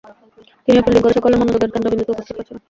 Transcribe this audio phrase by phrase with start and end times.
[0.65, 2.59] তিনিও ফিল্ডিং করে সকলের মনোযোগের কেন্দ্রবিন্দুতে উপনীত হয়েছিলেন।